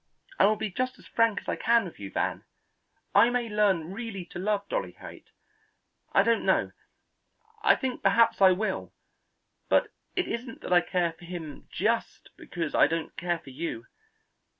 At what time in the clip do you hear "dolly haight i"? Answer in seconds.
4.67-6.23